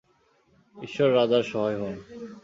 [0.75, 1.97] ঈশ্বর রাজার সহায় হউন!